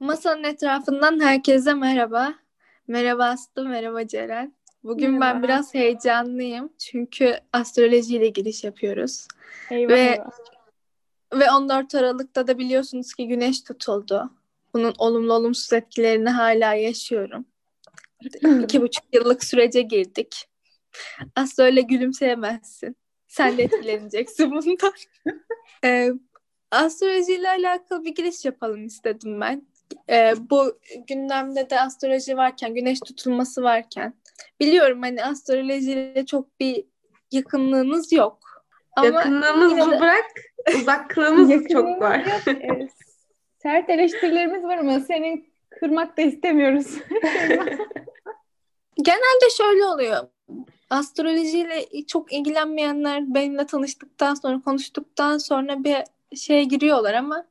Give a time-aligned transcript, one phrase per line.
[0.00, 2.34] Masanın etrafından herkese merhaba.
[2.88, 4.54] Merhaba Aslı, merhaba Ceren.
[4.84, 5.34] Bugün Merhaba.
[5.36, 9.28] ben biraz heyecanlıyım çünkü astrolojiyle giriş yapıyoruz.
[9.70, 10.24] Eyvah Ve-.
[11.34, 14.30] Ve 14 Aralık'ta da biliyorsunuz ki güneş tutuldu.
[14.74, 17.46] Bunun olumlu olumsuz etkilerini hala yaşıyorum.
[18.62, 20.48] İki buçuk yıllık sürece girdik.
[21.36, 22.96] Aslı öyle gülümseyemezsin.
[23.26, 24.92] Sen de etkileneceksin bundan.
[25.84, 26.12] Ee,
[26.70, 29.66] astrolojiyle alakalı bir giriş yapalım istedim ben.
[30.10, 30.78] Ee, bu
[31.08, 34.14] gündemde de astroloji varken, güneş tutulması varken
[34.60, 36.84] biliyorum hani astrolojiyle çok bir
[37.32, 38.38] yakınlığınız yok.
[38.96, 40.24] Ama Yakınlığımız yine de- bırak,
[40.80, 42.18] uzaklığımız çok var.
[42.18, 42.40] yok.
[42.62, 42.88] Ee,
[43.62, 45.44] sert eleştirilerimiz var ama seni
[45.80, 46.86] kırmak da istemiyoruz.
[49.02, 50.28] Genelde şöyle oluyor.
[50.90, 55.96] Astrolojiyle çok ilgilenmeyenler benimle tanıştıktan sonra, konuştuktan sonra bir
[56.36, 57.46] şeye giriyorlar ama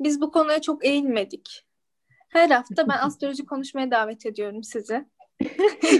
[0.00, 1.65] biz bu konuya çok eğilmedik.
[2.28, 5.04] Her hafta ben astroloji konuşmaya davet ediyorum sizi.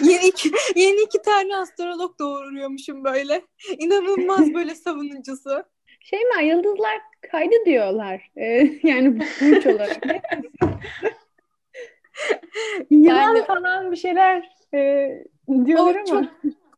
[0.02, 3.42] yeni iki, yeni iki tane astrolog doğuruyormuşum böyle.
[3.78, 5.62] İnanılmaz böyle savunucusu.
[6.00, 8.30] şey mi yıldızlar kaydı diyorlar.
[8.36, 10.02] Ee, yani burç olarak.
[12.90, 15.08] Yılan Yani- falan bir şeyler e,
[15.64, 16.04] diyorlar ama.
[16.04, 16.24] çok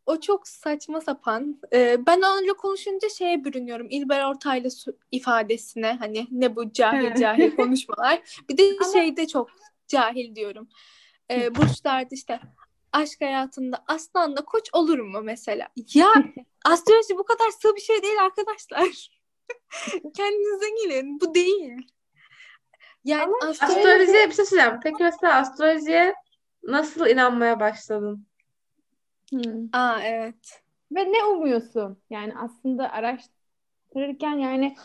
[0.08, 1.60] o çok saçma sapan.
[1.72, 3.86] Ee, ben onunla konuşunca şeye bürünüyorum.
[3.90, 4.68] İlber Ortaylı
[5.12, 8.22] ifadesine hani ne bu cahil cahil konuşmalar.
[8.48, 9.50] Bir de Ama- şeyde çok
[9.88, 10.68] cahil diyorum.
[11.30, 12.40] Ee, burçlarda işte
[12.92, 15.68] aşk hayatında aslanla koç olur mu mesela?
[15.94, 16.08] Ya
[16.64, 19.10] astroloji bu kadar sığ bir şey değil arkadaşlar.
[20.16, 21.20] Kendinize gelin.
[21.20, 21.72] Bu değil.
[23.04, 24.80] Yani Ama astroloji Astrolojiye bir şey söyleyeceğim.
[24.82, 26.14] Peki mesela astrolojiye
[26.62, 28.27] nasıl inanmaya başladın?
[29.32, 29.68] Hmm.
[29.72, 30.62] Aa evet.
[30.92, 31.98] Ve ne umuyorsun?
[32.10, 34.76] Yani aslında araştırırken yani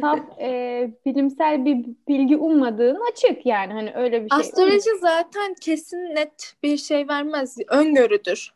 [0.00, 4.38] saf e, bilimsel bir bilgi ummadığın açık yani hani öyle bir şey.
[4.38, 7.56] Astroloji zaten kesin net bir şey vermez.
[7.68, 8.54] Öngörüdür.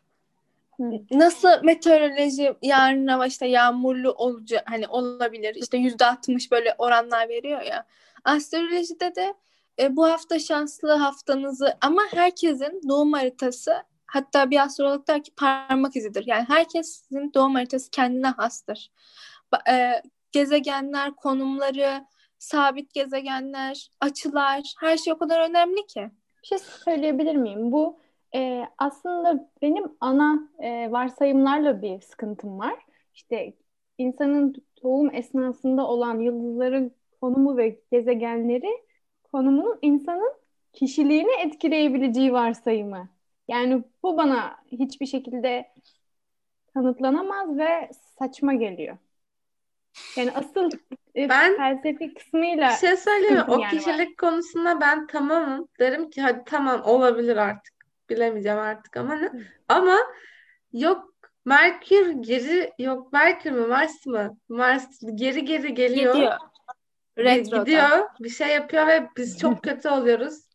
[0.77, 0.91] Hı.
[1.11, 5.55] Nasıl meteoroloji yarın hava işte yağmurlu olacak hani olabilir.
[5.55, 7.85] İşte yüzde altmış böyle oranlar veriyor ya.
[8.23, 9.33] Astrolojide de
[9.79, 13.73] e, bu hafta şanslı haftanızı ama herkesin doğum haritası
[14.07, 16.23] hatta bir astrolog der ki parmak izidir.
[16.27, 18.91] Yani herkesin doğum haritası kendine hastır.
[19.69, 20.01] E,
[20.31, 22.05] gezegenler, konumları,
[22.37, 26.09] sabit gezegenler, açılar her şey o kadar önemli ki.
[26.43, 27.71] Bir şey söyleyebilir miyim?
[27.71, 27.99] Bu
[28.35, 32.75] e, aslında benim ana e, varsayımlarla bir sıkıntım var.
[33.13, 33.53] İşte
[33.97, 36.91] insanın doğum esnasında olan yıldızların
[37.21, 38.69] konumu ve gezegenleri
[39.31, 40.33] konumunun insanın
[40.73, 43.09] kişiliğini etkileyebileceği varsayımı.
[43.47, 45.71] Yani bu bana hiçbir şekilde
[46.73, 48.97] kanıtlanamaz ve saçma geliyor.
[50.17, 50.69] Yani asıl
[51.15, 53.69] e, Ben- felsefi kısmıyla Bir şey söyleyeyim O yani var.
[53.69, 55.67] kişilik konusunda ben tamamım.
[55.79, 57.73] Derim ki hadi tamam olabilir artık.
[58.09, 59.31] Bilemeyeceğim artık ama ne?
[59.69, 59.97] Ama
[60.73, 61.13] yok
[61.45, 64.37] Merkür geri yok Merkür mü Mars mı?
[64.49, 66.13] Mars geri geri geliyor.
[66.13, 66.31] Gidiyor.
[66.31, 67.63] Gi- Retroda.
[67.63, 70.46] Gidiyor, bir şey yapıyor ve biz çok kötü oluyoruz.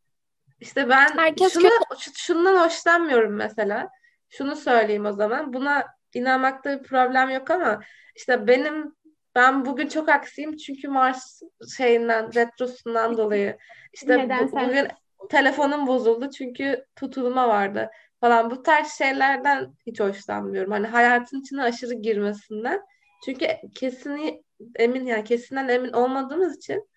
[0.62, 1.68] İşte ben Herkes şunu,
[1.98, 3.88] şu- şundan hoşlanmıyorum mesela.
[4.28, 5.52] Şunu söyleyeyim o zaman.
[5.52, 7.80] Buna inanmakta bir problem yok ama
[8.16, 8.94] işte benim
[9.34, 11.42] ben bugün çok aksiyim çünkü Mars
[11.76, 13.58] şeyinden, retrosundan dolayı.
[13.92, 14.88] İşte Neden bu- bugün
[15.30, 17.90] telefonum bozuldu çünkü tutulma vardı
[18.20, 18.50] falan.
[18.50, 20.72] Bu tarz şeylerden hiç hoşlanmıyorum.
[20.72, 22.80] Hani hayatın içine aşırı girmesinden.
[23.24, 24.42] Çünkü kesini
[24.76, 26.88] emin yani kesinden emin olmadığımız için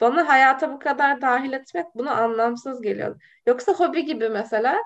[0.00, 3.22] bana hayata bu kadar dahil etmek bunu anlamsız geliyor.
[3.46, 4.76] Yoksa hobi gibi mesela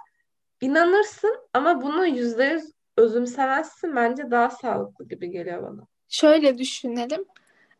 [0.60, 3.96] inanırsın ama bunu yüzde yüz özümsemezsin.
[3.96, 5.86] Bence daha sağlıklı gibi geliyor bana.
[6.08, 7.24] Şöyle düşünelim.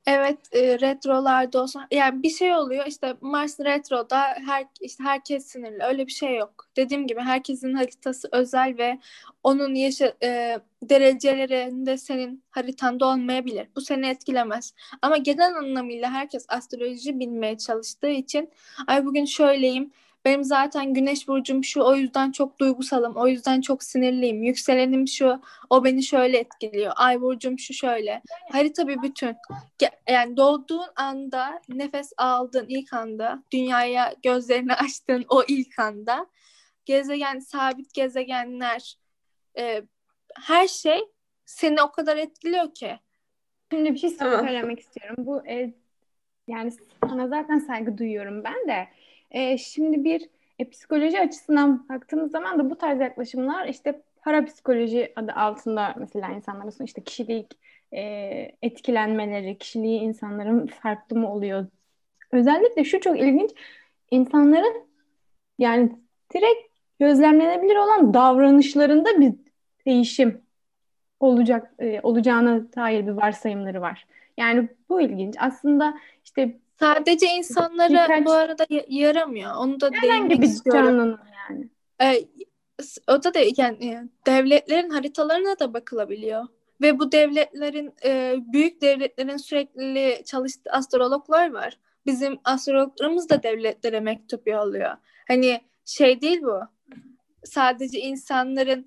[0.06, 5.82] Evet, e, retrolarda olsa yani bir şey oluyor işte Mars retroda her işte herkes sinirli.
[5.84, 6.68] Öyle bir şey yok.
[6.76, 8.98] Dediğim gibi herkesin haritası özel ve
[9.42, 13.68] onun yaşa e, derecelerinde senin haritanda olmayabilir.
[13.76, 14.74] Bu seni etkilemez.
[15.02, 18.50] Ama genel anlamıyla herkes astroloji bilmeye çalıştığı için
[18.86, 19.92] ay bugün şöyleyim.
[20.24, 23.16] Benim zaten güneş burcum şu o yüzden çok duygusalım.
[23.16, 24.42] O yüzden çok sinirliyim.
[24.42, 25.40] Yükselenim şu
[25.70, 26.92] o beni şöyle etkiliyor.
[26.96, 28.22] Ay burcum şu şöyle.
[28.52, 29.36] Harita bir bütün.
[30.08, 36.26] Yani doğduğun anda, nefes aldığın ilk anda, dünyaya gözlerini açtığın o ilk anda,
[36.84, 38.96] gezegen, sabit gezegenler,
[39.58, 39.82] e,
[40.40, 41.00] her şey
[41.44, 42.98] seni o kadar etkiliyor ki.
[43.72, 45.16] Şimdi bir şey söylemek istiyorum.
[45.18, 45.74] Bu e,
[46.48, 46.72] yani
[47.08, 48.88] sana zaten saygı duyuyorum ben de.
[49.32, 55.32] E, şimdi bir e, psikoloji açısından baktığımız zaman da bu tarz yaklaşımlar işte parapsikoloji adı
[55.32, 57.58] altında mesela insanların işte kişilik
[57.92, 58.00] e,
[58.62, 61.66] etkilenmeleri, kişiliği insanların farklı mı oluyor?
[62.32, 63.50] Özellikle şu çok ilginç.
[64.10, 64.86] insanların
[65.58, 65.92] yani
[66.34, 69.34] direkt gözlemlenebilir olan davranışlarında bir
[69.86, 70.42] değişim
[71.20, 74.06] olacak e, olacağına dair bir varsayımları var.
[74.38, 75.36] Yani bu ilginç.
[75.38, 75.94] Aslında
[76.24, 79.54] işte sadece insanlara birkaç, bu arada yaramıyor.
[79.56, 80.86] Onu da değinmek bir istiyorum.
[80.86, 81.20] canlının
[81.50, 81.68] yani.
[82.02, 82.24] Ee,
[83.08, 86.46] o da de yani devletlerin haritalarına da bakılabiliyor.
[86.80, 91.78] Ve bu devletlerin e, büyük devletlerin sürekli çalıştığı astrologlar var.
[92.06, 94.96] Bizim astrologlarımız da devletlere mektup yolluyor.
[95.28, 96.60] Hani şey değil bu.
[97.44, 98.86] Sadece insanların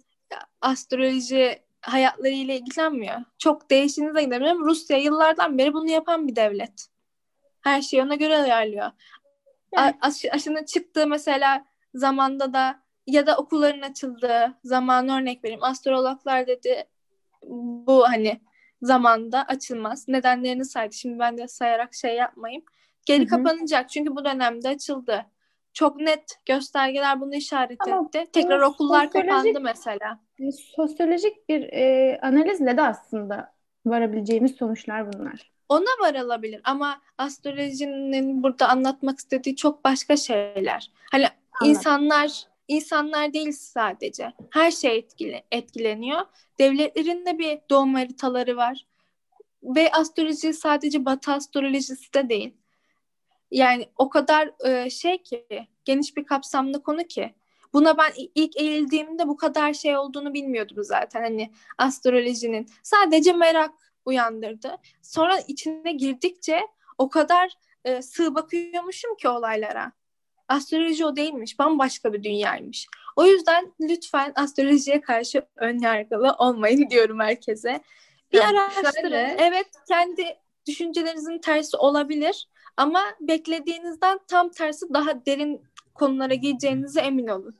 [0.61, 3.15] astroloji hayatlarıyla ilgilenmiyor.
[3.38, 4.65] Çok değiştiğini de gidemiyorum.
[4.65, 6.88] Rusya yıllardan beri bunu yapan bir devlet.
[7.65, 8.91] Her şeyi ona göre ayarlıyor.
[9.79, 9.95] Evet.
[10.01, 15.63] Aş, aşının çıktığı mesela zamanda da ya da okulların açıldığı zamanı örnek vereyim.
[15.63, 16.83] Astrologlar dedi
[17.88, 18.41] bu hani
[18.81, 20.07] zamanda açılmaz.
[20.07, 20.94] Nedenlerini saydı.
[20.95, 22.63] Şimdi ben de sayarak şey yapmayayım.
[23.06, 23.29] Geri Hı-hı.
[23.29, 25.25] kapanacak çünkü bu dönemde açıldı.
[25.73, 28.31] Çok net göstergeler bunu işaret Ama etti.
[28.33, 30.19] Tekrar okullar kapandı mesela.
[30.75, 33.53] Sosyolojik bir e, analizle de aslında
[33.85, 35.54] varabileceğimiz sonuçlar bunlar.
[35.69, 40.91] Ona varılabilir ama astrolojinin burada anlatmak istediği çok başka şeyler.
[41.12, 41.69] Hani Anladım.
[41.69, 44.33] insanlar insanlar değil sadece.
[44.50, 46.21] Her şey etkili, etkileniyor.
[46.59, 48.85] Devletlerin de bir doğum haritaları var.
[49.63, 52.53] Ve astroloji sadece batı astrolojisi de değil.
[53.51, 57.35] Yani o kadar e, şey ki geniş bir kapsamlı konu ki.
[57.73, 61.21] Buna ben ilk eğildiğimde bu kadar şey olduğunu bilmiyordum zaten.
[61.21, 63.71] Hani astrolojinin sadece merak
[64.05, 64.77] uyandırdı.
[65.01, 66.67] Sonra içine girdikçe
[66.97, 67.53] o kadar
[67.85, 69.91] e, sığ bakıyormuşum ki olaylara.
[70.47, 71.59] Astroloji o değilmiş.
[71.59, 72.87] Bambaşka bir dünyaymış.
[73.15, 77.81] O yüzden lütfen astrolojiye karşı ön yargılı olmayın diyorum herkese.
[78.33, 79.01] Bir yani araştırın.
[79.01, 79.35] Şöyle...
[79.39, 80.37] Evet kendi
[80.67, 82.47] düşüncelerinizin tersi olabilir
[82.77, 85.61] ama beklediğinizden tam tersi daha derin
[85.93, 87.55] konulara gireceğinize emin olun.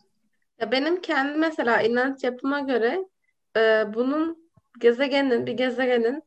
[0.60, 3.06] Ya benim kendi mesela inanç yapıma göre
[3.58, 4.50] e, bunun
[4.80, 6.24] gezegenin, bir gezegenin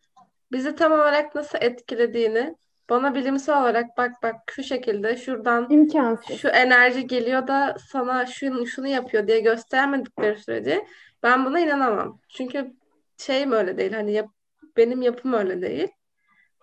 [0.53, 2.55] bizi tam olarak nasıl etkilediğini
[2.91, 6.37] bana bilimsel olarak bak bak şu şekilde şuradan İmkansız.
[6.37, 10.87] şu enerji geliyor da sana şunu şunu yapıyor diye göstermedikleri sürece
[11.23, 12.21] ben buna inanamam.
[12.29, 12.73] Çünkü
[13.19, 14.29] şeyim öyle değil hani yap,
[14.77, 15.89] benim yapım öyle değil.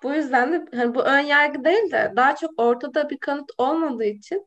[0.03, 4.05] Bu yüzden de hani bu ön yargı değil de daha çok ortada bir kanıt olmadığı
[4.05, 4.45] için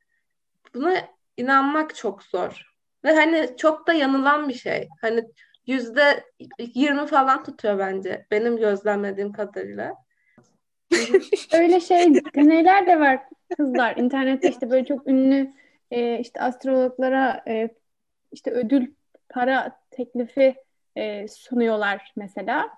[0.75, 0.95] buna
[1.37, 2.73] inanmak çok zor.
[3.05, 4.89] Ve hani çok da yanılan bir şey.
[5.01, 5.25] Hani
[5.69, 6.25] yüzde
[6.75, 9.95] yirmi falan tutuyor bence benim gözlemlediğim kadarıyla.
[11.53, 13.21] Öyle şey deneyler de var
[13.57, 13.97] kızlar.
[13.97, 15.53] İnternette işte böyle çok ünlü
[15.91, 17.69] e, işte astrologlara e,
[18.33, 18.87] işte ödül
[19.29, 20.55] para teklifi
[20.97, 22.69] e, sunuyorlar mesela.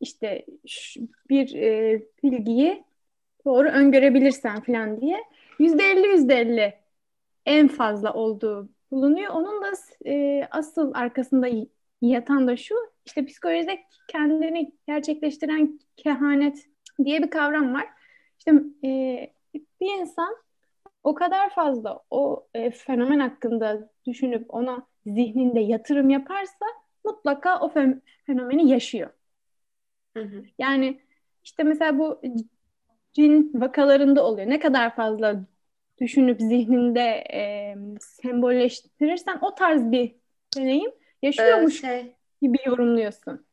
[0.00, 1.00] İşte şu,
[1.30, 2.84] bir e, bilgiyi
[3.44, 5.24] doğru öngörebilirsen falan diye.
[5.58, 6.74] Yüzde elli yüzde elli
[7.46, 9.32] en fazla olduğu bulunuyor.
[9.34, 9.72] Onun da
[10.06, 11.48] e, asıl arkasında
[12.02, 12.74] yatan da şu
[13.06, 16.66] işte psikolojide kendini gerçekleştiren kehanet
[17.04, 17.88] diye bir kavram var.
[18.38, 18.52] İşte
[18.84, 20.36] e, bir insan
[21.04, 26.66] o kadar fazla o e, fenomen hakkında düşünüp ona zihninde yatırım yaparsa
[27.04, 27.72] mutlaka o
[28.26, 29.10] fenomeni yaşıyor.
[30.16, 30.44] Hı hı.
[30.58, 31.00] Yani
[31.44, 32.20] işte mesela bu
[33.12, 34.50] cin vakalarında oluyor.
[34.50, 35.44] Ne kadar fazla
[36.00, 40.14] düşünüp zihninde e, sembolleştirirsen o tarz bir
[40.56, 40.90] deneyim
[41.22, 43.46] yaşıyormuş ee, şey, gibi yorumluyorsun.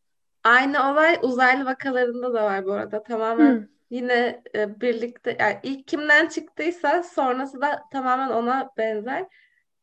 [0.43, 3.03] Aynı olay uzaylı vakalarında da var bu arada.
[3.03, 3.67] Tamamen Hı.
[3.89, 9.25] yine e, birlikte yani ilk kimden çıktıysa sonrası da tamamen ona benzer.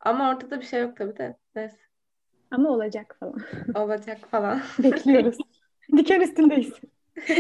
[0.01, 1.37] Ama ortada bir şey yok tabii de.
[1.55, 1.77] Neyse.
[2.51, 3.41] Ama olacak falan.
[3.85, 4.61] Olacak falan.
[4.79, 5.39] Bekliyoruz.
[5.97, 6.73] Diken üstündeyiz.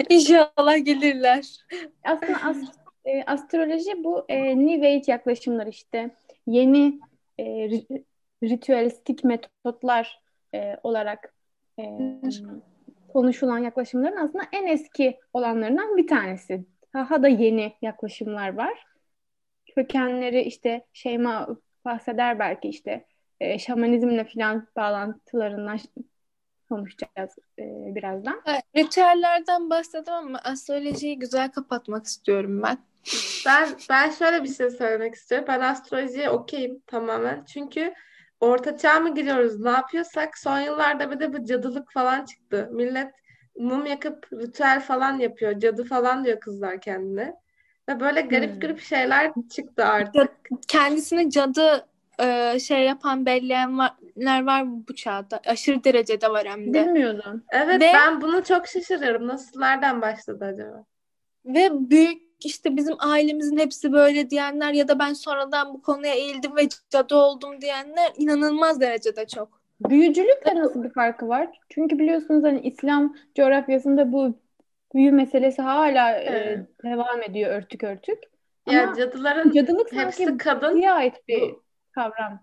[0.08, 1.66] İnşallah gelirler.
[2.04, 6.10] Aslında ast e, astroloji bu e, New Age yaklaşımlar işte.
[6.46, 7.00] Yeni
[7.38, 7.44] e,
[8.42, 10.21] ritüelistik metotlar
[10.54, 11.34] e, olarak
[11.78, 11.82] e,
[13.12, 16.64] konuşulan yaklaşımların aslında en eski olanlarından bir tanesi.
[16.94, 18.86] Daha da yeni yaklaşımlar var.
[19.74, 21.48] Kökenleri işte Şeyma
[21.84, 23.06] bahseder belki işte
[23.40, 25.78] e, şamanizmle filan bağlantılarından
[26.68, 28.42] konuşacağız e, birazdan.
[28.46, 32.78] Evet, ritüellerden bahsettim ama astrolojiyi güzel kapatmak istiyorum ben.
[33.46, 35.46] Ben ben şöyle bir şey söylemek istiyorum.
[35.48, 37.44] Ben astrolojiye okeyim tamamen.
[37.44, 37.94] Çünkü
[38.42, 42.68] orta çağ mı giriyoruz ne yapıyorsak son yıllarda bir de bu cadılık falan çıktı.
[42.72, 43.14] Millet
[43.58, 45.58] mum yakıp ritüel falan yapıyor.
[45.58, 47.34] Cadı falan diyor kızlar kendine.
[47.88, 48.60] Ve böyle garip hmm.
[48.60, 50.30] garip şeyler çıktı artık.
[50.68, 51.86] Kendisini cadı
[52.20, 55.40] e, şey yapan belleyenler var mı bu çağda?
[55.46, 56.86] Aşırı derecede var hem de.
[56.86, 57.44] Bilmiyordum.
[57.50, 59.28] Evet ve, ben bunu çok şaşırıyorum.
[59.28, 60.84] Nasıl nereden başladı acaba?
[61.44, 66.56] Ve büyük işte bizim ailemizin hepsi böyle diyenler ya da ben sonradan bu konuya eğildim
[66.56, 69.62] ve cadı oldum diyenler inanılmaz derecede çok.
[69.80, 71.48] Büyücülükle nasıl bir farkı var?
[71.68, 74.38] Çünkü biliyorsunuz hani İslam coğrafyasında bu
[74.94, 76.68] büyü meselesi hala e, Evet.
[76.84, 78.18] devam ediyor örtük örtük.
[78.70, 80.82] Ya Ama cadıların cadılık hepsi sanki kadın.
[80.82, 81.62] ait bir Bu-
[81.94, 82.40] kavram.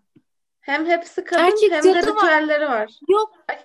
[0.62, 2.24] Hem hepsi kadın Erkek hem de cadı var.
[2.24, 3.00] ritüelleri var.
[3.10, 3.32] Yok.
[3.50, 3.56] Ay.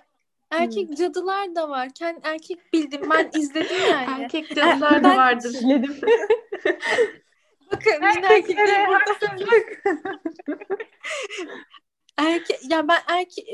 [0.61, 1.89] Erkek cadılar da var.
[1.93, 3.09] Kendi erkek bildim.
[3.09, 4.23] Ben izledim yani.
[4.23, 5.51] Erkek cadılar da vardır.
[5.51, 6.01] Söyledim.
[7.71, 9.83] Bakın yine Erkeklere haksızlık.
[12.17, 13.47] Erkek ya ben erkek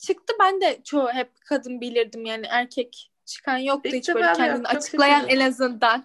[0.00, 4.66] çıktı ben de çoğu hep kadın bilirdim yani erkek çıkan yoktu hiç defa böyle kendini
[4.66, 5.40] açıklayan şaşırdım.
[5.40, 6.04] en azından.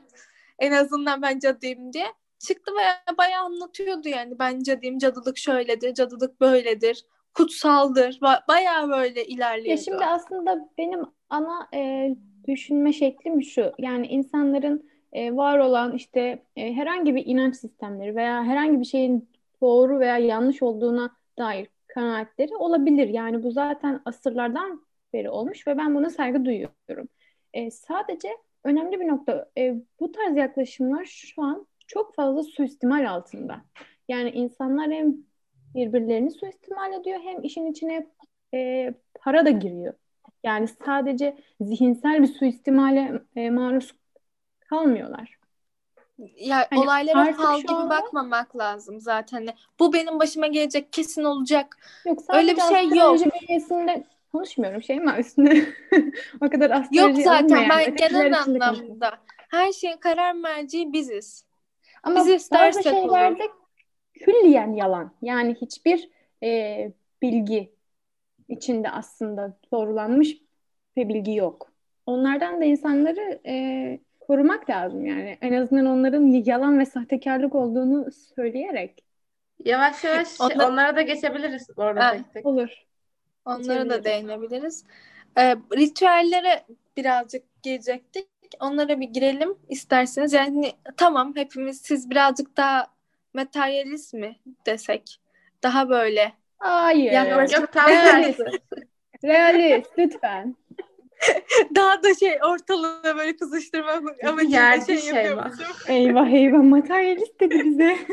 [0.60, 2.14] En azından ben cadıyım diye.
[2.40, 9.20] Çıktı ve bayağı anlatıyordu yani ben cadıyım cadılık şöyledir cadılık böyledir kutsaldır Ba- bayağı böyle
[9.20, 9.82] Ya ilerliyordu.
[9.82, 12.10] şimdi aslında benim ana e,
[12.48, 13.72] düşünme şeklim şu.
[13.80, 19.30] Yani insanların e, var olan işte e, herhangi bir inanç sistemleri veya herhangi bir şeyin
[19.62, 23.08] doğru veya yanlış olduğuna dair kanaatleri olabilir.
[23.08, 27.08] Yani bu zaten asırlardan beri olmuş ve ben buna saygı duyuyorum.
[27.54, 28.30] E, sadece
[28.64, 33.62] önemli bir nokta e, bu tarz yaklaşımlar şu an çok fazla suistimal altında.
[34.08, 35.16] Yani insanlar hem
[35.76, 38.08] birbirlerini suistimal ediyor hem işin içine
[38.54, 39.94] e, para da giriyor.
[40.44, 43.96] Yani sadece zihinsel bir suistimale e, maruz
[44.70, 45.38] kalmıyorlar.
[46.36, 49.48] Ya Hani olaylara fal gibi anda- bakmamak lazım zaten.
[49.80, 51.78] Bu benim başıma gelecek kesin olacak.
[52.06, 53.20] Yok Öyle bir şey yok.
[53.42, 55.66] bünyesinde konuşmuyorum şey mi üstüne
[56.42, 59.18] o kadar Yok astroloji zaten alınmayan, ben genel anlamda
[59.50, 61.46] her şeyin karar merci biziz.
[62.04, 63.38] Ama Biz bazı istersek olur.
[64.22, 65.12] Külliyen yalan.
[65.22, 66.10] Yani hiçbir
[66.44, 67.72] e, bilgi
[68.50, 70.38] içinde aslında doğrulanmış
[70.96, 71.72] bir bilgi yok.
[72.06, 75.38] Onlardan da insanları e, korumak lazım yani.
[75.42, 79.04] En azından onların yalan ve sahtekarlık olduğunu söyleyerek
[79.66, 82.12] Yavaş yavaş Onlar- onlara da geçebiliriz bu arada Ha.
[82.12, 82.46] tek tek.
[82.46, 82.70] olur.
[83.46, 84.86] Onlara da değinebiliriz.
[85.38, 86.64] Ee, ritüellere
[86.98, 88.28] birazcık girecektik.
[88.60, 90.34] Onlara bir girelim isterseniz.
[90.34, 92.88] Yani tamam hepimiz siz birazcık daha
[93.34, 95.22] materyalist mi desek?
[95.64, 96.34] Daha böyle.
[96.58, 97.12] Hayır.
[97.12, 98.46] Yaklaşık- Yok tam tersi.
[99.24, 100.56] Realist lütfen.
[101.76, 105.66] Daha da şey ortalığı böyle kızıştırmak amacıyla Yerci şey şey yapıyormuşum.
[105.88, 107.98] Eyvah eyvah materyalist dedi bize.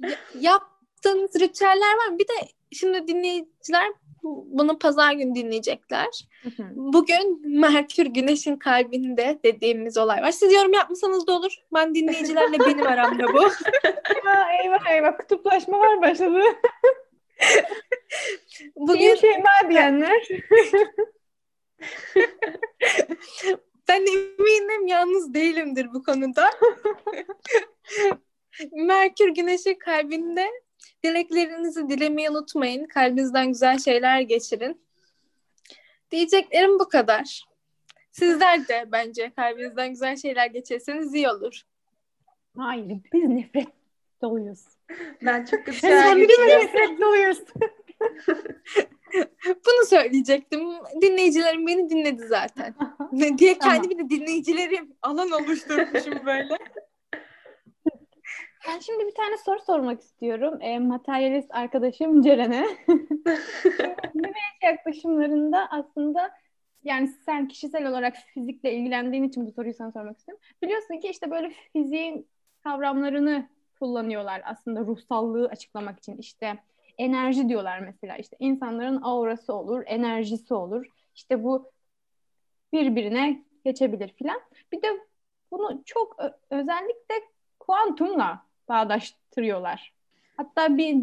[0.00, 2.18] Ya- yaptığınız ritüeller var mı?
[2.18, 2.32] Bir de
[2.72, 3.88] şimdi dinleyiciler
[4.22, 6.28] bunu pazar günü dinleyecekler.
[6.74, 10.30] Bugün Merkür Güneş'in kalbinde dediğimiz olay var.
[10.30, 11.56] Siz yorum yapmasanız da olur.
[11.74, 13.44] Ben dinleyicilerle benim aramda bu.
[14.28, 16.40] Aa, eyvah eyvah kutuplaşma var başladı.
[18.76, 20.28] Bugün Bugün Şeyma diyenler.
[23.88, 26.50] ben eminim yalnız değilimdir bu konuda.
[28.72, 30.50] Merkür Güneş'in kalbinde
[31.04, 32.86] dileklerinizi dilemeyi unutmayın.
[32.86, 34.80] Kalbinizden güzel şeyler geçirin.
[36.10, 37.44] Diyeceklerim bu kadar.
[38.12, 41.62] Sizler de bence kalbinizden güzel şeyler geçirseniz iyi olur.
[42.56, 43.68] Hayır biz nefret
[44.22, 44.64] doluyuz.
[45.22, 47.38] Ben çok kötü şeyler bir nefret doluyuz.
[49.46, 50.60] Bunu söyleyecektim.
[51.02, 52.74] Dinleyicilerim beni dinledi zaten.
[53.12, 56.58] Ne diye kendimi de dinleyicilerim alan oluşturmuşum böyle.
[58.68, 60.58] Ben şimdi bir tane soru sormak istiyorum.
[60.62, 62.66] E, materyalist arkadaşım Ceren'e.
[64.14, 66.30] Güneş yaklaşımlarında aslında
[66.84, 70.44] yani sen kişisel olarak fizikle ilgilendiğin için bu soruyu sana sormak istiyorum.
[70.62, 72.28] Biliyorsun ki işte böyle fiziğin
[72.64, 73.48] kavramlarını
[73.78, 76.16] kullanıyorlar aslında ruhsallığı açıklamak için.
[76.16, 76.58] İşte
[76.98, 78.16] enerji diyorlar mesela.
[78.16, 80.86] İşte insanların aurası olur, enerjisi olur.
[81.14, 81.70] İşte bu
[82.72, 84.40] birbirine geçebilir filan.
[84.72, 84.88] Bir de
[85.50, 86.16] bunu çok
[86.50, 87.14] özellikle
[87.60, 89.92] kuantumla bağdaştırıyorlar.
[90.36, 90.96] Hatta bir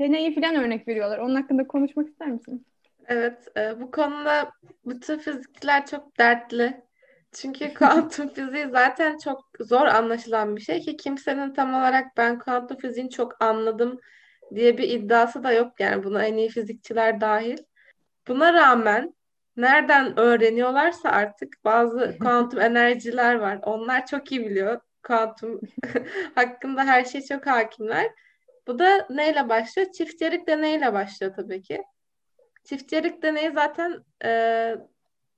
[0.00, 1.18] deneyi filan örnek veriyorlar.
[1.18, 2.66] Onun hakkında konuşmak ister misin?
[3.06, 4.50] Evet, e, bu konuda
[4.86, 6.80] bütün fizikçiler çok dertli.
[7.32, 12.76] Çünkü kuantum fiziği zaten çok zor anlaşılan bir şey ki kimsenin tam olarak ben kuantum
[12.76, 14.00] fiziğini çok anladım
[14.54, 17.58] diye bir iddiası da yok yani buna en iyi fizikçiler dahil.
[18.28, 19.14] Buna rağmen
[19.56, 23.58] nereden öğreniyorlarsa artık bazı kuantum enerjiler var.
[23.62, 24.80] Onlar çok iyi biliyor.
[25.06, 25.60] Kuantum
[26.34, 28.10] hakkında her şey çok hakimler.
[28.66, 29.92] Bu da neyle başlıyor?
[29.92, 31.82] Çiftçilik deneyiyle başlıyor tabii ki.
[32.64, 34.74] Çiftçilik deneyi zaten e,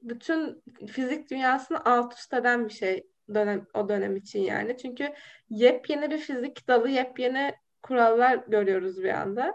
[0.03, 4.77] bütün fizik dünyasını alt üst eden bir şey dönem, o dönem için yani.
[4.77, 5.13] Çünkü
[5.51, 9.55] yepyeni bir fizik dalı, yepyeni kurallar görüyoruz bir anda.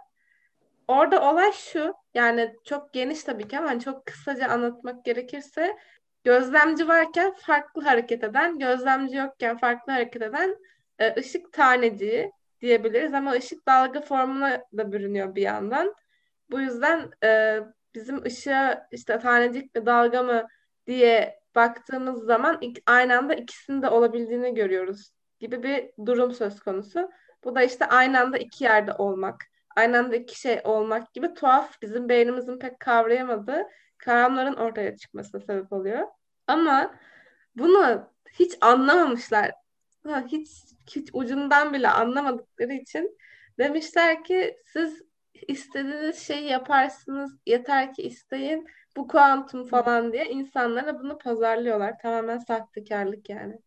[0.88, 5.77] Orada olay şu, yani çok geniş tabii ki ama hani çok kısaca anlatmak gerekirse
[6.24, 10.58] gözlemci varken farklı hareket eden, gözlemci yokken farklı hareket eden
[11.00, 15.96] e, ışık taneciği diyebiliriz ama ışık dalga formuna da bürünüyor bir yandan.
[16.51, 17.60] Bu yüzden e,
[17.96, 20.48] bizim ışığa işte tanecik mi dalga mı
[20.88, 27.10] diye baktığımız zaman aynı anda ikisinin de olabildiğini görüyoruz gibi bir durum söz konusu.
[27.44, 29.44] Bu da işte aynı anda iki yerde olmak,
[29.75, 33.63] aynı anda iki şey olmak gibi tuhaf bizim beynimizin pek kavrayamadığı
[34.01, 36.08] kavramların ortaya çıkmasına sebep oluyor.
[36.48, 36.96] Ama
[37.55, 39.51] bunu hiç anlamamışlar.
[40.27, 40.50] Hiç,
[40.96, 43.17] hiç ucundan bile anlamadıkları için
[43.60, 45.01] demişler ki siz
[45.48, 48.67] istediğiniz şeyi yaparsınız yeter ki isteyin
[48.98, 52.00] bu kuantum falan diye insanlara bunu pazarlıyorlar.
[52.00, 53.60] Tamamen sahtekarlık yani.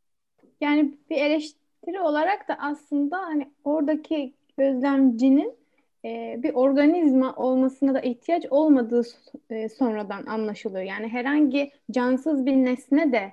[0.61, 5.64] Yani bir eleştiri olarak da aslında hani oradaki gözlemcinin
[6.05, 9.03] e, bir organizma olmasına da ihtiyaç olmadığı
[9.51, 10.83] e, sonradan anlaşılıyor.
[10.83, 13.33] Yani herhangi cansız bir nesne de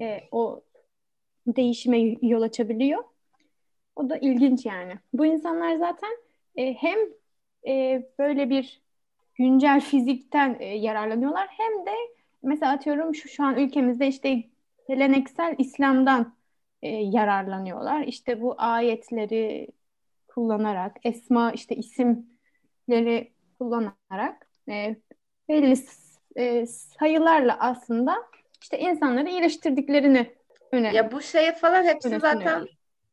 [0.00, 0.62] e, o
[1.46, 3.04] değişime yol açabiliyor.
[3.96, 4.92] O da ilginç yani.
[5.12, 6.10] Bu insanlar zaten
[6.56, 6.98] hem
[8.18, 8.82] böyle bir
[9.34, 11.90] güncel fizikten yararlanıyorlar hem de
[12.42, 14.42] mesela atıyorum şu şu an ülkemizde işte
[14.88, 16.34] geleneksel İslam'dan
[16.82, 18.02] yararlanıyorlar.
[18.02, 19.68] İşte bu ayetleri
[20.34, 24.96] kullanarak, esma işte isimleri kullanarak e,
[25.48, 25.78] belli
[26.36, 28.16] e, sayılarla aslında
[28.62, 30.34] işte insanları iyileştirdiklerini
[30.72, 32.66] öne Ya bu şey falan hepsi zaten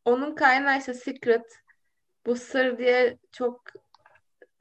[0.06, 1.46] onun kaynağı işte Secret,
[2.26, 3.64] bu sır diye çok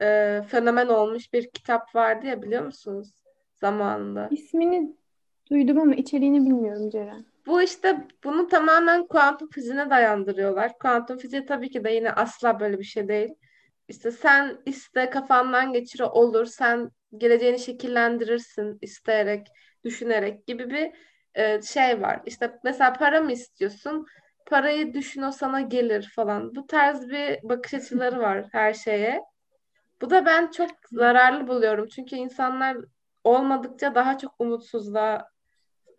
[0.03, 3.11] e, fenomen olmuş bir kitap vardı ya biliyor musunuz
[3.55, 4.29] zamanında?
[4.31, 4.97] İsmini
[5.51, 7.25] duydum ama içeriğini bilmiyorum Ceren.
[7.49, 10.79] Bu işte bunu tamamen kuantum fiziğine dayandırıyorlar.
[10.79, 13.31] Kuantum fiziği tabii ki de yine asla böyle bir şey değil.
[13.89, 16.47] İşte sen iste kafandan geçir olur.
[16.47, 19.47] Sen geleceğini şekillendirirsin isteyerek,
[19.85, 20.93] düşünerek gibi bir
[21.35, 22.21] e, şey var.
[22.27, 24.07] İşte mesela para mı istiyorsun?
[24.47, 26.55] Parayı düşün o sana gelir falan.
[26.55, 29.23] Bu tarz bir bakış açıları var her şeye.
[30.01, 31.89] Bu da ben çok zararlı buluyorum.
[31.89, 32.77] Çünkü insanlar
[33.25, 35.29] olmadıkça daha çok umutsuzluğa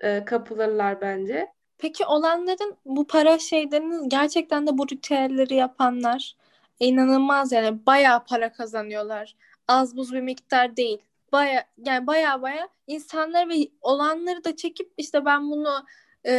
[0.01, 1.47] e, kapılırlar bence.
[1.77, 6.35] Peki olanların bu para şeylerini gerçekten de bu ritüelleri yapanlar
[6.79, 9.35] inanılmaz yani bayağı para kazanıyorlar.
[9.67, 10.97] Az buz bir miktar değil.
[11.31, 15.85] Baya yani baya baya insanlar ve olanları da çekip işte ben bunu
[16.23, 16.31] e,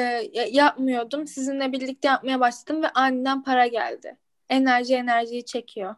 [0.50, 1.26] yapmıyordum.
[1.26, 4.16] Sizinle birlikte yapmaya başladım ve aniden para geldi.
[4.48, 5.94] Enerji enerjiyi çekiyor.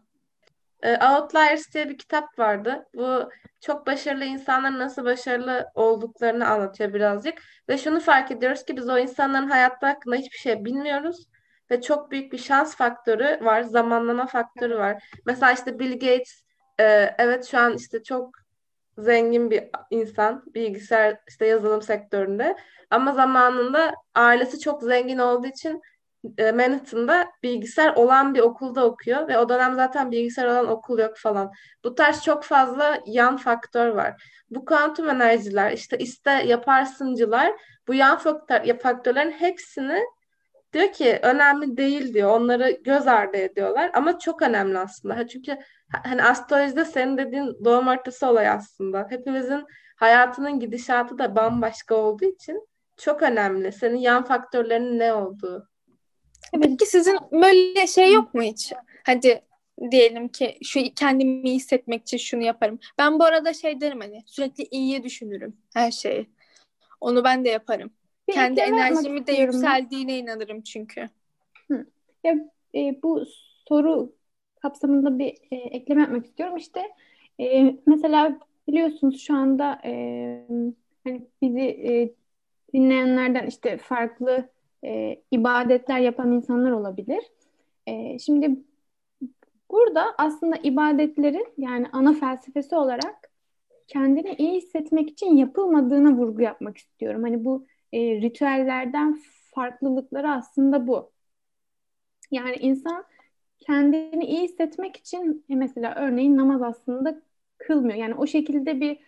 [0.82, 2.86] E, Outliers diye bir kitap vardı.
[2.94, 7.34] Bu çok başarılı insanların nasıl başarılı olduklarını anlatıyor birazcık.
[7.68, 11.28] Ve şunu fark ediyoruz ki biz o insanların hayatta hakkında hiçbir şey bilmiyoruz.
[11.70, 15.02] Ve çok büyük bir şans faktörü var, zamanlama faktörü var.
[15.26, 16.42] Mesela işte Bill Gates,
[16.80, 18.42] e, evet şu an işte çok
[18.98, 22.56] zengin bir insan, bilgisayar işte yazılım sektöründe.
[22.90, 25.82] Ama zamanında ailesi çok zengin olduğu için
[26.38, 31.16] e, Manhattan'da bilgisayar olan bir okulda okuyor ve o dönem zaten bilgisayar olan okul yok
[31.16, 31.52] falan.
[31.84, 34.22] Bu tarz çok fazla yan faktör var.
[34.50, 37.52] Bu kuantum enerjiler işte iste yaparsıncılar
[37.88, 40.02] bu yan faktör, faktörlerin hepsini
[40.72, 42.30] diyor ki önemli değil diyor.
[42.30, 45.28] Onları göz ardı ediyorlar ama çok önemli aslında.
[45.28, 45.58] Çünkü
[46.04, 49.06] hani astrolojide senin dediğin doğum haritası olay aslında.
[49.10, 49.64] Hepimizin
[49.96, 53.72] hayatının gidişatı da bambaşka olduğu için çok önemli.
[53.72, 55.71] Senin yan faktörlerinin ne olduğu.
[56.52, 58.72] Peki sizin böyle şey yok mu hiç?
[59.04, 59.42] Hadi
[59.90, 62.78] diyelim ki şu kendimi iyi hissetmek için şunu yaparım.
[62.98, 66.26] Ben bu arada şey derim hani sürekli iyiye düşünürüm her şeyi.
[67.00, 67.90] Onu ben de yaparım.
[68.28, 71.08] Bir Kendi enerjimi de yükseldiğine inanırım çünkü.
[71.70, 71.86] Hı.
[72.24, 72.34] Ya
[72.74, 73.24] e, bu
[73.68, 74.12] soru
[74.62, 76.56] kapsamında bir e, ekleme yapmak istiyorum.
[76.56, 76.82] İşte
[77.40, 79.92] e, mesela biliyorsunuz şu anda e,
[81.04, 82.14] hani bizi e,
[82.74, 84.51] dinleyenlerden işte farklı
[84.84, 87.22] e, ibadetler yapan insanlar olabilir.
[87.86, 88.56] E, şimdi
[89.70, 93.30] burada aslında ibadetlerin yani ana felsefesi olarak
[93.88, 97.22] kendini iyi hissetmek için yapılmadığına vurgu yapmak istiyorum.
[97.22, 99.20] Hani bu e, ritüellerden
[99.54, 101.12] farklılıkları aslında bu.
[102.30, 103.04] Yani insan
[103.60, 107.22] kendini iyi hissetmek için e, mesela örneğin namaz aslında
[107.58, 107.94] kılmıyor.
[107.94, 108.98] Yani o şekilde bir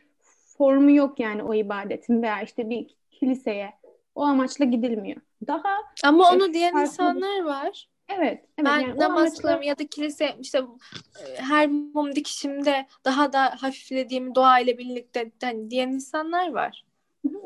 [0.59, 3.73] formu yok yani o ibadetin veya işte bir kiliseye
[4.15, 5.21] o amaçla gidilmiyor.
[5.47, 6.87] Daha Ama onu e, diyen farklı...
[6.87, 7.89] insanlar var.
[8.09, 8.65] Evet, evet.
[8.65, 9.65] Ben yani namaz amaçla...
[9.65, 15.71] ya da kilise işte e, her mum dikişimde daha da hafiflediğim dua ile birlikte hani
[15.71, 16.85] diyen insanlar var.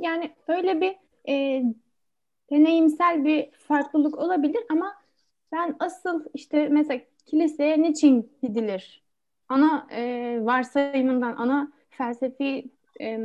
[0.01, 0.97] Yani öyle bir
[1.29, 1.63] e,
[2.51, 4.95] deneyimsel bir farklılık olabilir ama
[5.53, 9.03] ben asıl işte mesela kiliseye niçin gidilir?
[9.49, 13.19] Ana e, varsayımından, ana felsefi e,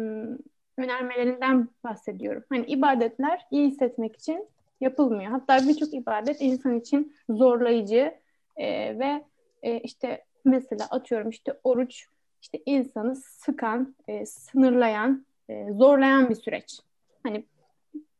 [0.77, 2.43] önermelerinden bahsediyorum.
[2.49, 4.47] Hani ibadetler iyi hissetmek için
[4.81, 5.31] yapılmıyor.
[5.31, 8.13] Hatta birçok ibadet insan için zorlayıcı
[8.55, 9.23] e, ve
[9.63, 12.07] e, işte mesela atıyorum işte oruç
[12.41, 16.79] işte insanı sıkan, e, sınırlayan, e, zorlayan bir süreç.
[17.23, 17.45] Hani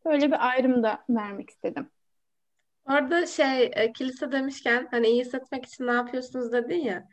[0.06, 1.90] böyle bir ayrım da vermek istedim.
[2.90, 7.08] Orada şey e, kilise demişken hani iyi hissetmek için ne yapıyorsunuz dedin ya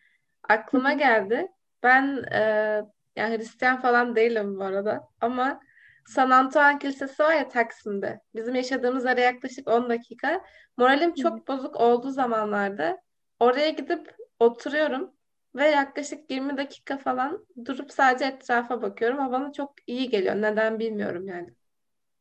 [0.48, 1.48] aklıma geldi.
[1.82, 2.82] Ben e,
[3.16, 5.60] yani Hristiyan falan değilim bu arada ama
[6.06, 8.20] San Antoine Kilisesi var ya Taksim'de.
[8.34, 10.44] Bizim yaşadığımız yere yaklaşık 10 dakika.
[10.76, 13.02] Moralim çok bozuk olduğu zamanlarda
[13.40, 15.14] oraya gidip oturuyorum
[15.54, 19.32] ve yaklaşık 20 dakika falan durup sadece etrafa bakıyorum.
[19.32, 20.34] Bana çok iyi geliyor.
[20.36, 21.48] Neden bilmiyorum yani.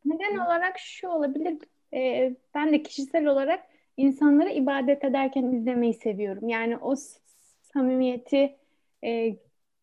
[0.05, 1.57] Neden olarak şu olabilir.
[1.93, 3.65] Ee, ben de kişisel olarak
[3.97, 6.49] insanları ibadet ederken izlemeyi seviyorum.
[6.49, 6.95] Yani o
[7.73, 8.57] samimiyeti
[9.03, 9.35] e,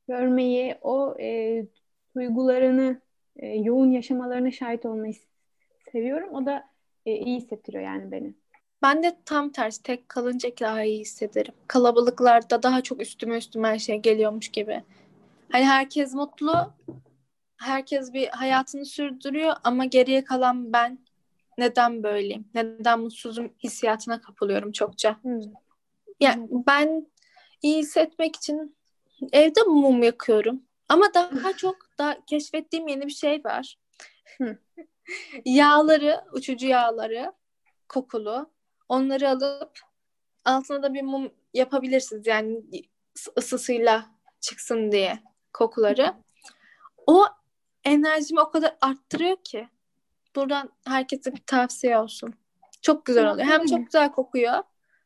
[0.08, 1.62] görmeyi, o e,
[2.16, 3.00] duygularını
[3.36, 5.14] e, yoğun yaşamalarına şahit olmayı
[5.92, 6.34] seviyorum.
[6.34, 6.64] O da
[7.06, 8.34] e, iyi hissettiriyor yani beni.
[8.82, 11.54] Ben de tam tersi tek kalınca daha iyi hissederim.
[11.66, 14.82] Kalabalıklarda daha çok üstüme üstüme her şey geliyormuş gibi.
[15.52, 16.74] Hani herkes mutlu,
[17.56, 20.98] herkes bir hayatını sürdürüyor ama geriye kalan ben
[21.58, 25.22] neden böyleyim, neden mutsuzum hissiyatına kapılıyorum çokça.
[25.22, 25.40] Hmm.
[26.20, 27.06] Yani ben
[27.62, 28.76] iyi hissetmek için
[29.32, 30.62] evde mum yakıyorum.
[30.88, 33.78] Ama daha çok da keşfettiğim yeni bir şey var.
[35.44, 37.32] yağları, uçucu yağları,
[37.88, 38.50] kokulu.
[38.88, 39.78] Onları alıp
[40.44, 42.26] altına da bir mum yapabilirsiniz.
[42.26, 42.62] Yani
[43.38, 44.06] ısısıyla
[44.40, 45.18] çıksın diye
[45.52, 46.14] kokuları.
[47.06, 47.24] O
[47.84, 49.68] enerjimi o kadar arttırıyor ki.
[50.36, 52.34] Buradan herkese bir tavsiye olsun.
[52.82, 53.46] Çok güzel oluyor.
[53.46, 54.62] Hem çok güzel kokuyor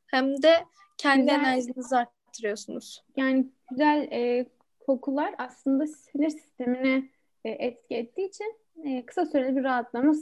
[0.06, 0.64] hem de
[0.98, 1.34] kendi güzel.
[1.34, 3.04] enerjinizi arttırıyorsunuz.
[3.16, 4.46] Yani güzel e,
[4.86, 7.08] kokular aslında sinir sistemine
[7.44, 8.54] e, etki ettiği için
[8.84, 10.14] e, kısa süreli bir rahatlama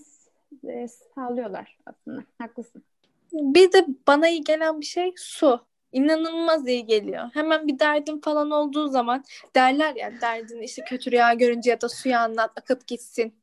[0.68, 2.24] e, sağlıyorlar aslında.
[2.38, 2.84] Haklısın.
[3.32, 5.60] Bir de bana iyi gelen bir şey su.
[5.92, 7.30] İnanılmaz iyi geliyor.
[7.34, 11.88] Hemen bir derdim falan olduğu zaman derler ya derdini işte kötü rüya görünce ya da
[11.88, 13.34] suya anlat akıp gitsin.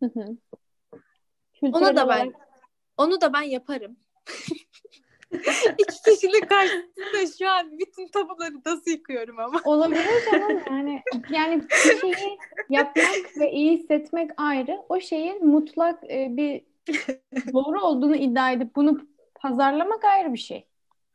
[0.00, 0.36] Hı hı.
[1.62, 2.32] Onu da ben
[2.96, 3.96] onu da ben yaparım.
[5.78, 9.60] İki kişilik karşısında şu an bütün tabuları nasıl yıkıyorum ama.
[9.64, 11.02] Olabilir canım yani.
[11.30, 12.38] Yani bir şeyi
[12.70, 14.82] yapmak ve iyi hissetmek ayrı.
[14.88, 16.62] O şeyin mutlak e, bir
[17.52, 19.00] doğru olduğunu iddia edip bunu
[19.34, 20.66] pazarlamak ayrı bir şey.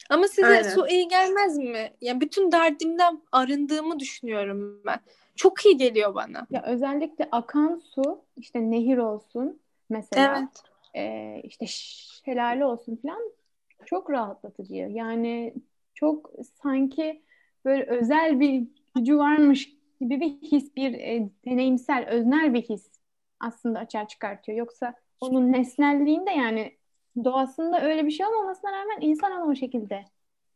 [0.10, 0.70] Ama size Aynen.
[0.70, 1.94] su iyi gelmez mi?
[2.02, 5.00] Yani bütün derdimden arındığımı düşünüyorum ben.
[5.36, 6.48] Çok iyi geliyor bana.
[6.50, 10.38] Ya özellikle akan su, işte nehir olsun mesela.
[10.40, 10.64] Evet.
[10.96, 13.22] E, işte şelale olsun falan
[13.86, 14.76] çok rahatlatıcı.
[14.76, 15.54] Yani
[15.94, 17.24] çok sanki
[17.66, 19.70] böyle özel bir gücü varmış
[20.02, 22.92] gibi bir his, bir e, deneyimsel, öznel bir his
[23.40, 24.58] aslında açığa çıkartıyor.
[24.58, 26.78] Yoksa onun nesnelliğinde yani
[27.24, 30.06] doğasında öyle bir şey olmamasına rağmen insan onu o şekilde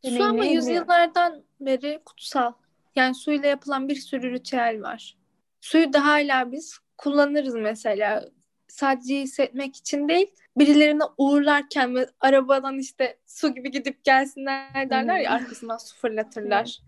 [0.05, 2.53] Su ama yüzyıllardan beri kutsal.
[2.95, 5.17] Yani suyla yapılan bir sürü ritüel var.
[5.61, 8.29] Suyu da hala biz kullanırız mesela
[8.67, 10.27] sadece hissetmek için değil
[10.57, 16.79] birilerine uğurlarken ve arabadan işte su gibi gidip gelsinler derler ya arkasından su fırlatırlar.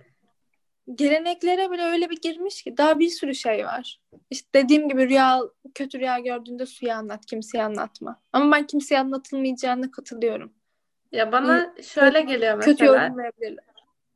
[0.95, 4.01] Geleneklere bile öyle bir girmiş ki daha bir sürü şey var.
[4.29, 5.39] İşte dediğim gibi rüya
[5.75, 8.21] kötü rüya gördüğünde suya anlat, kimseye anlatma.
[8.33, 10.53] Ama ben kimseye anlatılmayacağına katılıyorum.
[11.11, 12.73] Ya bana şöyle geliyor mesela.
[12.73, 13.65] Kötü yorumlayabilirler.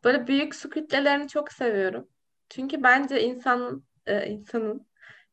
[0.04, 2.08] Böyle büyük su kütlelerini çok seviyorum.
[2.50, 4.88] Çünkü bence insanın e, insanın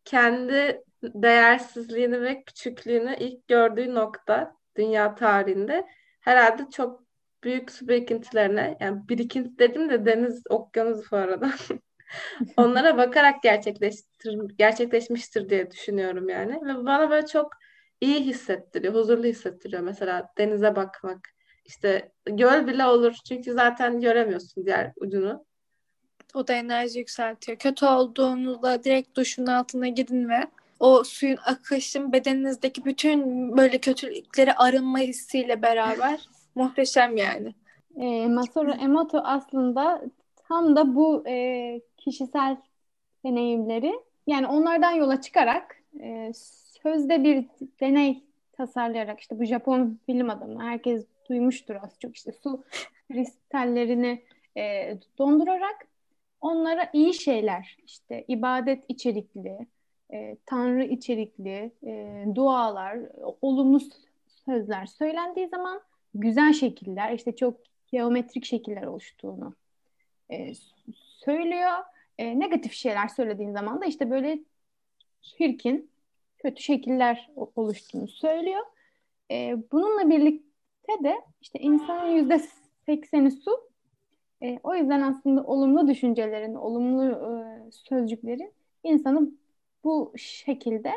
[0.05, 5.87] kendi değersizliğini ve küçüklüğünü ilk gördüğü nokta dünya tarihinde
[6.21, 7.05] herhalde çok
[7.45, 11.51] büyük su birikintilerine yani birikinti dedim de deniz okyanus bu arada
[12.57, 17.53] onlara bakarak gerçekleştir, gerçekleşmiştir diye düşünüyorum yani ve bana böyle çok
[18.01, 21.29] iyi hissettiriyor, huzurlu hissettiriyor mesela denize bakmak.
[21.65, 25.47] işte göl bile olur çünkü zaten göremiyorsun diğer ucunu.
[26.35, 27.59] O da enerji yükseltiyor.
[27.59, 30.41] Kötü olduğunuzda direkt duşun altına gidin ve
[30.81, 36.21] o suyun akışın bedeninizdeki bütün böyle kötülükleri arınma hissiyle beraber
[36.55, 37.55] muhteşem yani.
[37.97, 40.03] E, Masaru Emoto aslında
[40.49, 42.57] tam da bu e, kişisel
[43.25, 43.93] deneyimleri
[44.27, 46.33] yani onlardan yola çıkarak e,
[46.83, 47.45] sözde bir
[47.81, 52.65] deney tasarlayarak işte bu Japon bilim adamı herkes duymuştur az çok işte su
[53.13, 54.23] kristallerini
[54.57, 55.87] e, dondurarak
[56.41, 59.67] onlara iyi şeyler işte ibadet içerikli
[60.13, 62.99] e, tanrı içerikli e, dualar,
[63.43, 63.81] olumlu
[64.45, 65.81] sözler söylendiği zaman
[66.15, 67.61] güzel şekiller, işte çok
[67.93, 69.55] geometrik şekiller oluştuğunu
[70.31, 70.53] e,
[71.25, 71.79] söylüyor.
[72.19, 74.39] E, negatif şeyler söylediğin zaman da işte böyle
[75.23, 75.91] çirkin,
[76.39, 78.63] kötü şekiller oluştuğunu söylüyor.
[79.31, 82.41] E, bununla birlikte de işte insanın yüzde
[82.87, 83.71] sekseni su.
[84.43, 88.53] E, o yüzden aslında olumlu düşüncelerin, olumlu e, sözcüklerin
[88.85, 89.31] insanı
[89.85, 90.93] bu şekilde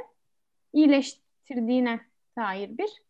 [0.74, 2.00] iyileştirdiğine
[2.38, 3.02] dair bir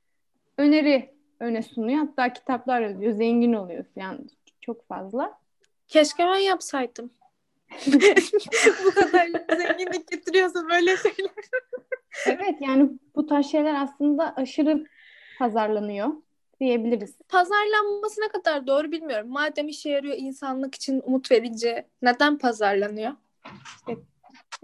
[0.58, 1.98] öneri öne sunuyor.
[1.98, 3.12] Hatta kitaplar yazıyor.
[3.12, 4.30] Zengin oluyor falan
[4.62, 5.40] çok fazla.
[5.88, 7.12] Keşke ben yapsaydım.
[8.86, 11.32] bu kadar zenginlik getiriyorsa böyle şeyler.
[12.26, 14.86] evet yani bu tarz şeyler aslında aşırı
[15.40, 16.10] pazarlanıyor
[16.60, 17.18] diyebiliriz.
[17.30, 19.30] Pazarlanması ne kadar doğru bilmiyorum.
[19.30, 23.12] Madem işe yarıyor insanlık için umut verici neden pazarlanıyor?
[23.78, 23.98] İşte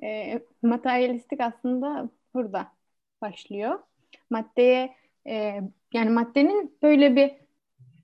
[0.03, 2.67] e, materyalistik aslında burada
[3.21, 3.79] başlıyor.
[4.29, 4.95] Maddeye
[5.27, 5.61] e,
[5.93, 7.31] yani maddenin böyle bir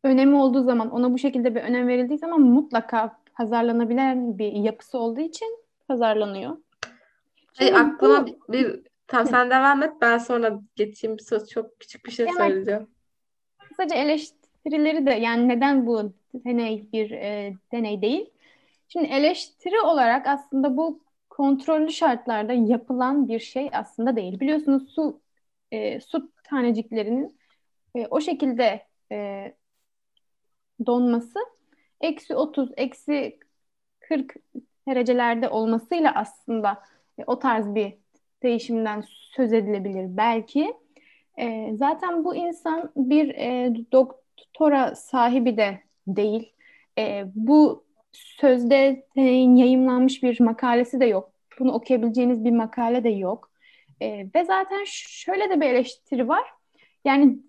[0.03, 5.21] önemi olduğu zaman ona bu şekilde bir önem verildiği zaman mutlaka pazarlanabilen bir yapısı olduğu
[5.21, 6.57] için pazarlanıyor.
[7.53, 8.53] Şimdi Ay, aklıma bu...
[8.53, 12.47] bir tamam sen devam et ben sonra geçeyim bir söz çok küçük bir şey Hemen,
[12.47, 12.87] söyleyeceğim.
[13.67, 18.29] Kısaca eleştirileri de yani neden bu deney bir e, deney değil?
[18.87, 21.04] Şimdi eleştiri olarak aslında bu
[21.37, 24.39] kontrollü şartlarda yapılan bir şey aslında değil.
[24.39, 25.21] Biliyorsunuz su
[25.71, 27.39] e, su taneciklerinin
[27.95, 29.55] e, o şekilde e,
[30.85, 31.39] donması
[32.01, 33.39] eksi 30, eksi
[33.99, 34.33] 40
[34.87, 36.83] derecelerde olmasıyla aslında
[37.17, 37.93] e, o tarz bir
[38.43, 40.73] değişimden söz edilebilir belki.
[41.37, 46.53] E, zaten bu insan bir e, doktora sahibi de değil.
[46.97, 47.84] E, bu
[48.15, 51.31] sözde yayımlanmış bir makalesi de yok.
[51.59, 53.51] Bunu okuyabileceğiniz bir makale de yok.
[54.01, 56.43] E, ve zaten şöyle de bir eleştiri var.
[57.05, 57.39] Yani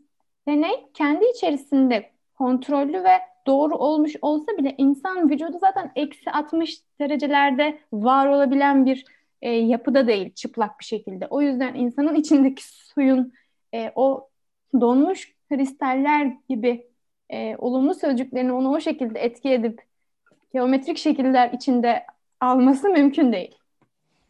[0.49, 7.79] deney kendi içerisinde kontrollü ve doğru olmuş olsa bile insan vücudu zaten eksi 60 derecelerde
[7.93, 9.05] var olabilen bir
[9.43, 11.27] e, yapıda değil çıplak bir şekilde.
[11.27, 13.33] O yüzden insanın içindeki suyun
[13.75, 14.29] e, o
[14.81, 16.87] donmuş kristaller gibi
[17.31, 19.83] e, olumlu sözcüklerini onu o şekilde etki edip
[20.57, 22.05] geometrik şekiller içinde
[22.41, 23.55] alması mümkün değil.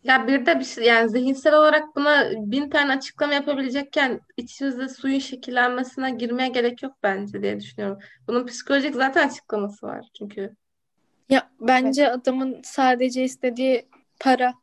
[0.04, 5.18] Ya bir de bir şey yani zihinsel olarak buna bin tane açıklama yapabilecekken içimizde suyun
[5.18, 7.98] şekillenmesine girmeye gerek yok bence diye düşünüyorum.
[8.28, 10.56] Bunun psikolojik zaten açıklaması var çünkü.
[11.28, 12.14] Ya bence evet.
[12.14, 13.88] adamın sadece istediği
[14.20, 14.54] para.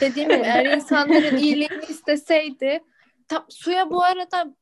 [0.00, 2.80] Dediğim gibi eğer insanların iyiliğini isteseydi
[3.28, 4.54] tam, suya bu arada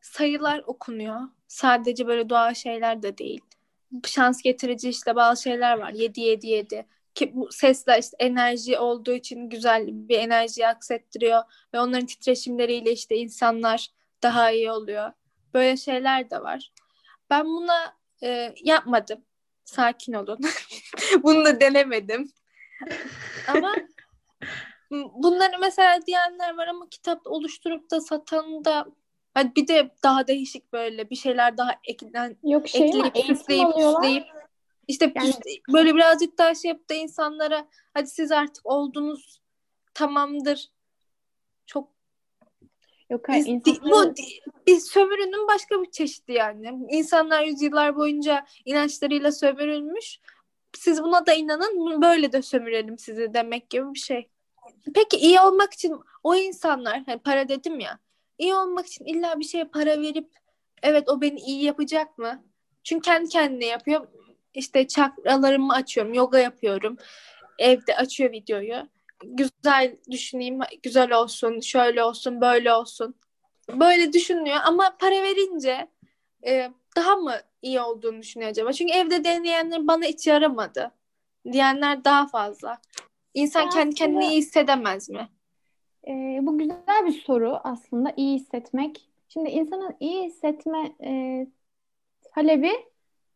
[0.00, 1.20] sayılar okunuyor.
[1.48, 3.40] Sadece böyle doğal şeyler de değil.
[4.06, 5.92] Şans getirici işte bazı şeyler var.
[5.92, 11.42] 7 7 7 ki bu sesler işte enerji olduğu için güzel bir enerji aksettiriyor
[11.74, 13.88] ve onların titreşimleriyle işte insanlar
[14.22, 15.12] daha iyi oluyor.
[15.54, 16.72] Böyle şeyler de var.
[17.30, 19.24] Ben buna e, yapmadım.
[19.64, 20.38] Sakin olun.
[21.22, 22.32] Bunu da denemedim.
[23.48, 23.74] ama
[24.90, 28.86] bunları mesela diyenler var ama kitap oluşturup da satan da
[29.36, 34.26] Hadi bir de daha değişik böyle bir şeyler daha eklen, Yok şey ekleyip süsleyip süsleyip
[34.88, 35.32] işte yani...
[35.72, 39.40] böyle birazcık daha şey yapıp da insanlara hadi siz artık oldunuz
[39.94, 40.70] tamamdır.
[41.66, 41.88] Çok
[43.10, 43.90] Yok hayır, insanlar...
[43.90, 44.14] bu
[44.66, 46.86] bir sömürünün başka bir çeşidi yani.
[46.90, 50.20] İnsanlar yüzyıllar boyunca inançlarıyla sömürülmüş.
[50.76, 54.28] Siz buna da inanın böyle de sömürelim sizi demek gibi bir şey.
[54.94, 57.98] Peki iyi olmak için o insanlar hani para dedim ya
[58.38, 60.30] iyi olmak için illa bir şeye para verip
[60.82, 62.44] evet o beni iyi yapacak mı?
[62.84, 64.08] Çünkü kendi kendine yapıyor
[64.54, 66.96] işte çakralarımı açıyorum, yoga yapıyorum.
[67.58, 68.88] Evde açıyor videoyu.
[69.24, 73.14] Güzel düşüneyim, güzel olsun, şöyle olsun, böyle olsun.
[73.68, 75.88] Böyle düşünüyor ama para verince
[76.46, 78.72] e, daha mı iyi olduğunu düşünüyor acaba?
[78.72, 80.90] Çünkü evde deneyenler bana hiç yaramadı.
[81.52, 82.78] Diyenler daha fazla.
[83.34, 85.28] İnsan aslında, kendi kendini iyi hissedemez mi?
[86.08, 89.08] E, bu güzel bir soru aslında iyi hissetmek.
[89.28, 91.46] Şimdi insanın iyi hissetme e,
[92.34, 92.72] talebi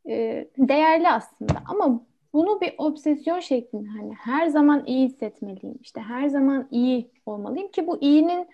[0.09, 1.63] e, değerli aslında.
[1.67, 7.69] Ama bunu bir obsesyon şeklinde hani her zaman iyi hissetmeliyim işte her zaman iyi olmalıyım
[7.69, 8.49] ki bu iyinin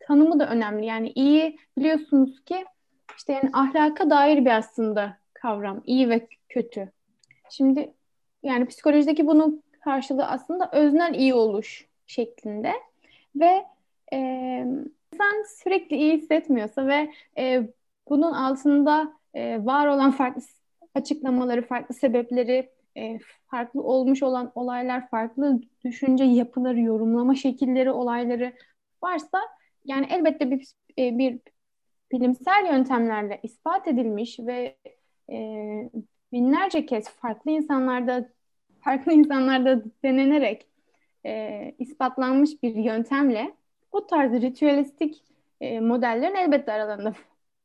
[0.00, 0.86] tanımı da önemli.
[0.86, 2.64] Yani iyi biliyorsunuz ki
[3.16, 6.92] işte yani ahlaka dair bir aslında kavram iyi ve kötü.
[7.50, 7.92] Şimdi
[8.42, 12.72] yani psikolojideki bunun karşılığı aslında öznel iyi oluş şeklinde
[13.36, 13.66] ve
[14.12, 14.18] e,
[15.12, 17.68] insan sürekli iyi hissetmiyorsa ve e,
[18.08, 20.42] bunun altında e, var olan farklı
[20.94, 28.52] açıklamaları, farklı sebepleri, e, farklı olmuş olan olaylar, farklı düşünce yapıları, yorumlama şekilleri, olayları
[29.02, 29.40] varsa
[29.84, 30.66] yani elbette bir,
[30.98, 31.38] e, bir
[32.12, 34.76] bilimsel yöntemlerle ispat edilmiş ve
[35.30, 35.36] e,
[36.32, 38.28] binlerce kez farklı insanlarda
[38.80, 40.66] farklı insanlarda denenerek
[41.26, 43.54] e, ispatlanmış bir yöntemle
[43.92, 45.24] bu tarz ritüelistik
[45.60, 47.12] e, modellerin elbette aralarında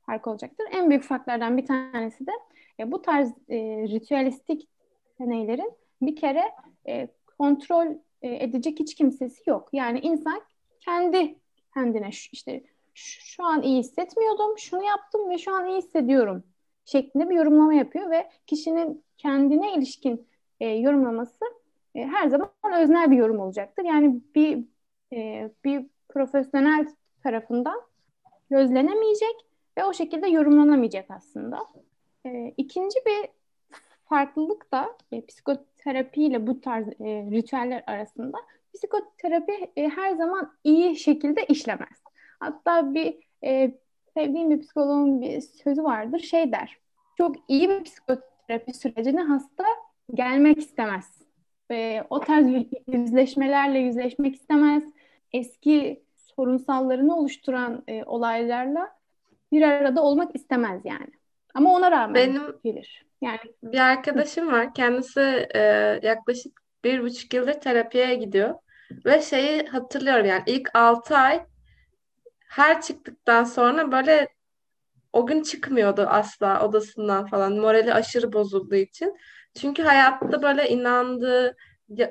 [0.05, 0.67] fark olacaktır.
[0.71, 2.31] En büyük farklardan bir tanesi de
[2.79, 4.67] e, bu tarz e, ritüelistik
[5.19, 6.43] deneylerin bir kere
[6.87, 7.87] e, kontrol
[8.21, 9.69] e, edecek hiç kimsesi yok.
[9.73, 10.41] Yani insan
[10.79, 11.35] kendi
[11.73, 16.43] kendine işte şu an iyi hissetmiyordum, şunu yaptım ve şu an iyi hissediyorum
[16.85, 20.27] şeklinde bir yorumlama yapıyor ve kişinin kendine ilişkin
[20.59, 21.45] e, yorumlaması
[21.95, 23.84] e, her zaman öznel bir yorum olacaktır.
[23.84, 24.63] Yani bir
[25.13, 26.88] e, bir profesyonel
[27.23, 27.82] tarafından
[28.49, 29.36] gözlenemeyecek
[29.78, 31.60] ve o şekilde yorumlanamayacak aslında.
[32.25, 33.30] E, ikinci bir
[34.06, 38.38] farklılık da e, psikoterapi ile bu tarz e, ritüeller arasında
[38.73, 42.04] psikoterapi e, her zaman iyi şekilde işlemez.
[42.39, 43.71] Hatta bir e,
[44.13, 46.19] sevdiğim bir psikoloğun bir sözü vardır.
[46.19, 46.78] Şey der.
[47.17, 49.63] Çok iyi bir psikoterapi sürecine hasta
[50.13, 51.28] gelmek istemez.
[51.71, 52.45] E, o tarz
[52.88, 54.84] yüzleşmelerle yüzleşmek istemez.
[55.34, 58.99] Eski sorunsallarını oluşturan e, olaylarla
[59.51, 61.12] bir arada olmak istemez yani.
[61.53, 63.05] Ama ona rağmen Benim gelir.
[63.21, 64.73] Yani bir arkadaşım var.
[64.73, 65.60] Kendisi e,
[66.03, 68.55] yaklaşık bir buçuk yıldır terapiye gidiyor.
[69.05, 71.45] Ve şeyi hatırlıyorum yani ilk altı ay
[72.47, 74.27] her çıktıktan sonra böyle
[75.13, 77.58] o gün çıkmıyordu asla odasından falan.
[77.58, 79.17] Morali aşırı bozulduğu için.
[79.55, 81.55] Çünkü hayatta böyle inandığı,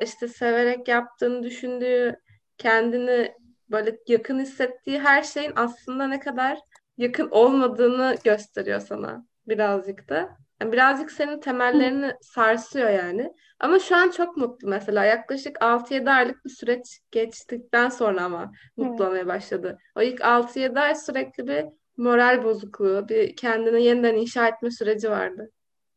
[0.02, 2.16] işte severek yaptığını düşündüğü,
[2.58, 3.34] kendini
[3.70, 6.58] böyle yakın hissettiği her şeyin aslında ne kadar
[6.96, 10.36] yakın olmadığını gösteriyor sana birazcık da.
[10.60, 13.32] Yani birazcık senin temellerini sarsıyor yani.
[13.60, 15.04] Ama şu an çok mutlu mesela.
[15.04, 19.78] Yaklaşık 6-7 aylık bir süreç geçtikten sonra ama mutlu olmaya başladı.
[19.96, 21.64] O ilk 6-7 ay sürekli bir
[21.96, 25.50] moral bozukluğu, bir kendini yeniden inşa etme süreci vardı.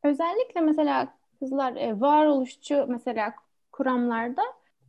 [0.03, 3.33] Özellikle mesela kızlar e, varoluşçu mesela
[3.71, 4.41] kuramlarda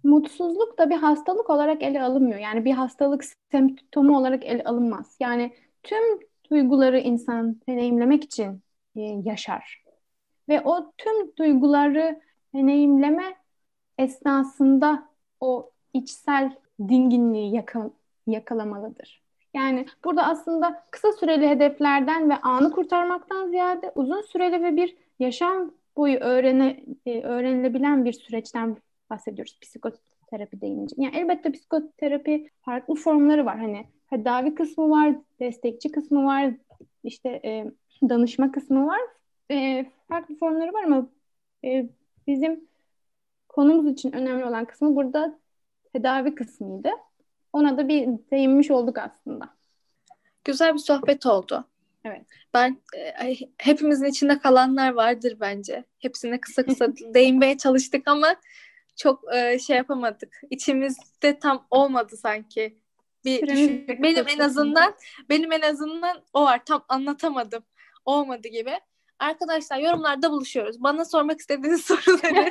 [0.04, 2.38] mutsuzluk da bir hastalık olarak ele alınmıyor.
[2.38, 5.16] Yani bir hastalık semptomu olarak ele alınmaz.
[5.20, 8.62] Yani tüm duyguları insan deneyimlemek için
[8.96, 9.84] e, yaşar.
[10.48, 12.20] Ve o tüm duyguları
[12.54, 13.36] deneyimleme
[13.98, 15.08] esnasında
[15.40, 16.52] o içsel
[16.88, 17.90] dinginliği yaka,
[18.26, 19.22] yakalamalıdır.
[19.54, 25.70] Yani burada aslında kısa süreli hedeflerden ve anı kurtarmaktan ziyade uzun süreli ve bir yaşam
[25.96, 28.76] boyu öğrene, e, öğrenilebilen bir süreçten
[29.10, 30.96] bahsediyoruz psikoterapi deyince.
[30.98, 33.58] Yani elbette psikoterapi farklı formları var.
[33.58, 36.54] Hani tedavi kısmı var, destekçi kısmı var,
[37.04, 37.72] işte e,
[38.08, 39.00] danışma kısmı var.
[39.50, 41.06] E, farklı formları var ama
[41.64, 41.88] e,
[42.26, 42.68] bizim
[43.48, 45.38] konumuz için önemli olan kısmı burada
[45.92, 46.90] tedavi kısmıydı.
[47.52, 49.48] Ona da bir değinmiş olduk aslında.
[50.44, 51.64] Güzel bir sohbet oldu.
[52.04, 52.22] Evet.
[52.54, 55.84] Ben e, hepimizin içinde kalanlar vardır bence.
[55.98, 58.36] Hepsine kısa kısa değinmeye çalıştık ama
[58.96, 60.40] çok e, şey yapamadık.
[60.50, 62.78] İçimizde tam olmadı sanki.
[63.24, 64.94] Bir düşün, benim en azından
[65.28, 66.64] benim en azından o var.
[66.64, 67.64] Tam anlatamadım.
[68.04, 68.80] Olmadı gibi.
[69.18, 70.82] Arkadaşlar yorumlarda buluşuyoruz.
[70.82, 72.50] Bana sormak istediğiniz soruları.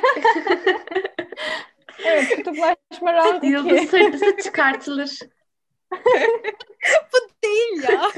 [2.04, 3.46] evet kutuplaşma round 2.
[3.46, 5.18] Yıldız sarısı çıkartılır.
[7.12, 8.12] Bu değil ya.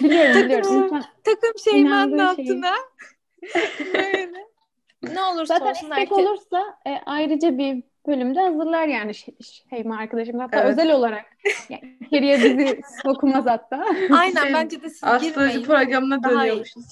[0.00, 0.88] Biliyorum biliyorum.
[0.88, 2.74] Takım, takım şeymanın altına.
[3.94, 4.48] Böyle.
[5.02, 9.34] Ne olursa Zaten olsun istek olursa e, ayrıca bir bölümde hazırlar yani şey,
[9.70, 10.38] Şeyma arkadaşım.
[10.38, 10.70] Hatta Evet.
[10.70, 11.24] özel olarak
[11.68, 13.84] yani içeriye bizi sokumaz hatta.
[14.10, 15.64] Aynen Şey, bence de siz Astroloji girmeyin.
[15.64, 16.38] programına Daha iyi.
[16.38, 16.84] dönüyormuşuz.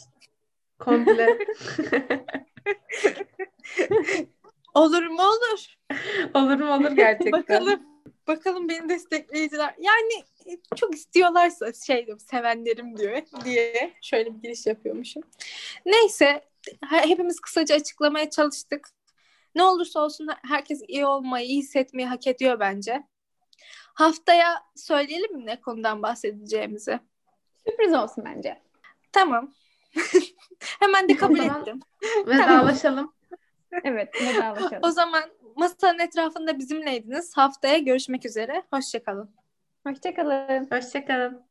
[0.79, 1.39] Komple.
[4.75, 5.75] Olur mu olur.
[6.35, 7.33] olur mu olur gerçekten.
[7.33, 7.81] Bakalım.
[8.29, 9.75] Bakalım beni destekleyiciler.
[9.79, 10.25] Yani
[10.77, 15.23] çok istiyorlarsa şey diyorum sevenlerim diyor diye şöyle bir giriş yapıyormuşum.
[15.87, 16.45] Neyse
[16.91, 18.89] he- hepimiz kısaca açıklamaya çalıştık.
[19.55, 23.03] Ne olursa olsun herkes iyi olmayı, iyi hissetmeyi hak ediyor bence.
[23.95, 27.01] Haftaya söyleyelim mi ne konudan bahsedeceğimizi?
[27.65, 28.63] Sürpriz olsun bence.
[29.13, 29.55] Tamam.
[30.81, 31.81] Hemen de kabul ettim.
[32.27, 33.15] Vedalaşalım.
[33.85, 34.83] Evet vedalaşalım.
[34.83, 35.25] O zaman
[35.57, 37.37] masanın etrafında bizimleydiniz.
[37.37, 38.63] Haftaya görüşmek üzere.
[38.71, 39.31] Hoşçakalın.
[39.87, 40.69] Hoşçakalın.
[40.71, 41.47] Hoşçakalın.